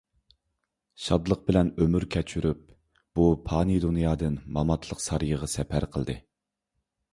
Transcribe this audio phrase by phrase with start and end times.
[1.07, 2.63] شادلىق بىلەن ئۆمۈر كەچۈرۈپ،
[3.19, 6.21] بۇ پانىي دۇنيادىن ماماتلىق سارىيىغا سەپەر قىلدى.